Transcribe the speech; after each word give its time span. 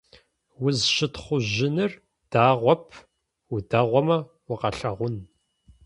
Узщытхъужьыныр 0.65 1.91
дэгъоп, 2.31 2.85
удэгъумэ 3.53 4.17
укъалъэгъун. 4.51 5.15